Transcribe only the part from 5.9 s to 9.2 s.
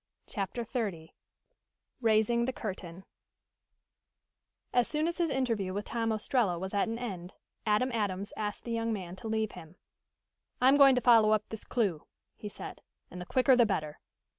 Ostrello was at an end, Adam Adams asked the young man